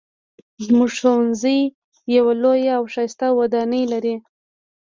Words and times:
زموږ 0.65 0.89
ښوونځی 0.99 1.59
یوه 2.15 2.33
لویه 2.41 2.73
او 2.77 2.83
ښایسته 2.93 3.27
ودانۍ 3.39 3.83
لري 3.93 4.15